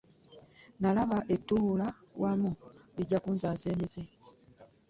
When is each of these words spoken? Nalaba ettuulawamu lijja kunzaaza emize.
Nalaba 0.81 1.17
ettuulawamu 1.35 2.51
lijja 2.95 3.17
kunzaaza 3.23 3.65
emize. 3.73 4.03